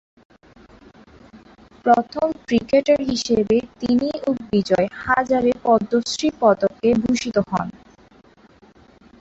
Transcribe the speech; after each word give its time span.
প্রথম 1.85 2.27
ক্রিকেটার 2.45 2.99
হিসেবে 3.11 3.57
তিনি 3.81 4.09
ও 4.21 4.39
বিজয় 4.49 4.87
হাজারে 5.03 5.51
পদ্মশ্রী 5.65 6.29
পদকে 6.41 6.89
ভূষিত 7.01 7.35
হন। 7.49 7.67